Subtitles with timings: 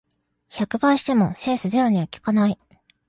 [0.49, 2.57] 百倍してもセンスゼロには効かない